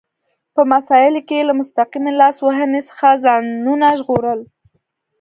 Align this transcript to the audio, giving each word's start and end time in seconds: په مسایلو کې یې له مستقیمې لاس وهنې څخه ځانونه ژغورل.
په 0.53 0.61
مسایلو 0.73 1.21
کې 1.27 1.35
یې 1.39 1.47
له 1.49 1.53
مستقیمې 1.59 2.11
لاس 2.21 2.37
وهنې 2.41 2.81
څخه 2.89 3.07
ځانونه 3.23 3.87
ژغورل. 3.99 4.39